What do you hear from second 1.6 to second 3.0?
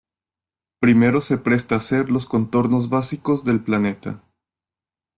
a hacer los contornos